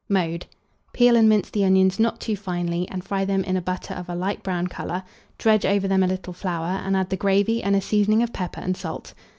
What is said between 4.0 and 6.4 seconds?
a light brown colour; dredge over them a little